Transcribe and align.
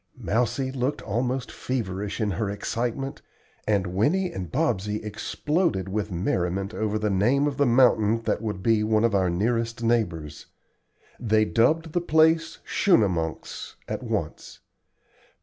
Mousie 0.17 0.71
looked 0.71 1.03
almost 1.03 1.51
feverish 1.51 2.19
in 2.19 2.31
her 2.31 2.49
excitement, 2.49 3.21
and 3.67 3.85
Winnie 3.85 4.31
and 4.33 4.51
Bobsey 4.51 4.99
exploded 5.03 5.87
with 5.89 6.11
merriment 6.11 6.73
over 6.73 6.97
the 6.97 7.11
name 7.11 7.45
of 7.45 7.57
the 7.57 7.67
mountain 7.67 8.23
that 8.23 8.41
would 8.41 8.63
be 8.63 8.83
one 8.83 9.03
of 9.03 9.13
our 9.13 9.29
nearest 9.29 9.83
neighbors. 9.83 10.47
They 11.19 11.45
dubbed 11.45 11.93
the 11.93 12.01
place 12.01 12.57
"Schunemunks" 12.65 13.75
at 13.87 14.01
once. 14.01 14.61